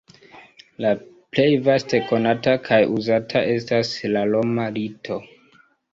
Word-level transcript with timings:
La 0.85 0.93
plej 1.35 1.45
vaste 1.67 1.99
konata 2.07 2.55
kaj 2.69 2.79
uzata 2.97 3.45
estas 3.57 3.93
la 4.17 4.25
roma 4.35 4.67
rito. 4.79 5.21